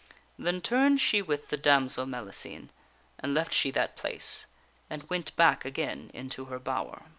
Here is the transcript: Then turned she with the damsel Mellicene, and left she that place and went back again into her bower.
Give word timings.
Then 0.39 0.61
turned 0.61 0.99
she 0.99 1.21
with 1.21 1.49
the 1.49 1.57
damsel 1.57 2.07
Mellicene, 2.07 2.69
and 3.19 3.35
left 3.35 3.53
she 3.53 3.69
that 3.69 3.95
place 3.95 4.47
and 4.89 5.07
went 5.11 5.35
back 5.35 5.63
again 5.63 6.09
into 6.11 6.45
her 6.45 6.57
bower. 6.57 7.03